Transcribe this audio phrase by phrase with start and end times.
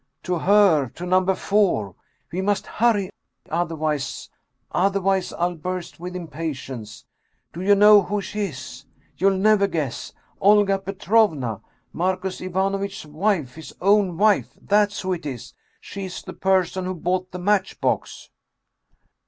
[0.23, 1.93] "To her, to number four!
[2.31, 3.11] We must hurry,
[3.51, 4.31] otherwise
[4.71, 7.05] otherwise I'll burst with impatience!
[7.53, 8.87] Do you know who she is?
[9.17, 10.11] You'll never guess!
[10.39, 11.61] Olga Petrovna,
[11.93, 15.53] Marcus Ivanovitch's wife his own wife that's who it is!
[15.79, 18.31] She is the person who bought the matchbox